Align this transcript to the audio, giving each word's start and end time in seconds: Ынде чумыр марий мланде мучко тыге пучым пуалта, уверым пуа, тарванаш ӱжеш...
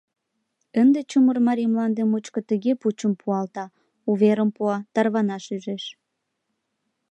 Ынде 0.81 0.99
чумыр 1.09 1.37
марий 1.47 1.69
мланде 1.73 2.01
мучко 2.11 2.39
тыге 2.49 2.71
пучым 2.81 3.13
пуалта, 3.21 3.65
уверым 4.11 4.49
пуа, 4.55 4.77
тарванаш 4.93 5.45
ӱжеш... 5.55 5.83